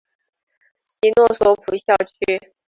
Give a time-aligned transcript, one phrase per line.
[0.83, 1.93] 其诺索普校
[2.25, 2.55] 区。